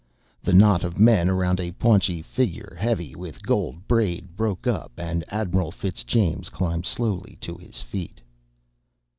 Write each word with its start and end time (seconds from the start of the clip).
The 0.41 0.51
knot 0.53 0.83
of 0.83 0.97
men 0.99 1.29
around 1.29 1.59
a 1.59 1.73
paunchy 1.73 2.23
figure 2.23 2.75
heavy 2.75 3.13
with 3.15 3.43
gold 3.43 3.87
braid 3.87 4.35
broke 4.35 4.65
up 4.65 4.91
and 4.97 5.23
Admiral 5.27 5.69
Fitzjames 5.69 6.49
climbed 6.49 6.87
slowly 6.87 7.37
to 7.41 7.53
his 7.55 7.83
feet. 7.83 8.19